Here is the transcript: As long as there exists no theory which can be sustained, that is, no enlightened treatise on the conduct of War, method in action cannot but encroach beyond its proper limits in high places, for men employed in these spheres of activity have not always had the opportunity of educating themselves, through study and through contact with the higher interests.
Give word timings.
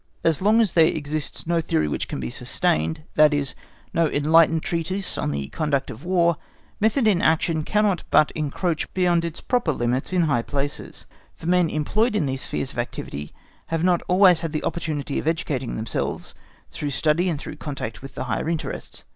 As 0.23 0.41
long 0.41 0.59
as 0.61 0.71
there 0.71 0.87
exists 0.87 1.45
no 1.45 1.61
theory 1.61 1.87
which 1.87 2.07
can 2.07 2.19
be 2.19 2.31
sustained, 2.31 3.03
that 3.13 3.35
is, 3.35 3.53
no 3.93 4.07
enlightened 4.07 4.63
treatise 4.63 5.15
on 5.15 5.29
the 5.29 5.49
conduct 5.49 5.91
of 5.91 6.03
War, 6.03 6.37
method 6.79 7.07
in 7.07 7.21
action 7.21 7.61
cannot 7.61 8.03
but 8.09 8.31
encroach 8.31 8.91
beyond 8.95 9.23
its 9.23 9.41
proper 9.41 9.71
limits 9.71 10.11
in 10.11 10.23
high 10.23 10.41
places, 10.41 11.05
for 11.35 11.45
men 11.45 11.69
employed 11.69 12.15
in 12.15 12.25
these 12.25 12.41
spheres 12.41 12.71
of 12.73 12.79
activity 12.79 13.31
have 13.67 13.83
not 13.83 14.01
always 14.07 14.39
had 14.39 14.53
the 14.53 14.63
opportunity 14.63 15.19
of 15.19 15.27
educating 15.27 15.75
themselves, 15.75 16.33
through 16.71 16.89
study 16.89 17.29
and 17.29 17.39
through 17.39 17.57
contact 17.57 18.01
with 18.01 18.15
the 18.15 18.23
higher 18.23 18.49
interests. 18.49 19.03